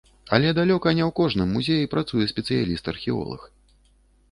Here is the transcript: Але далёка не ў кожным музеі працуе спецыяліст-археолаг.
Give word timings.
Але 0.35 0.47
далёка 0.59 0.93
не 0.99 1.03
ў 1.07 1.11
кожным 1.19 1.53
музеі 1.59 1.91
працуе 1.93 2.25
спецыяліст-археолаг. 2.33 3.41